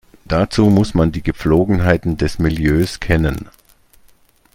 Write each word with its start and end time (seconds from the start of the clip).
Dazu 0.25 0.65
muss 0.65 0.95
man 0.95 1.11
die 1.11 1.21
Gepflogenheiten 1.21 2.17
des 2.17 2.39
Milieus 2.39 2.99
kennen. 2.99 3.47